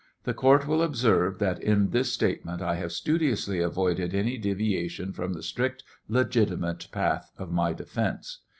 [0.23, 5.33] The court will observe that in this statement I have studiously avoided any deviation from
[5.33, 8.39] the strict, legitimate path of my defence.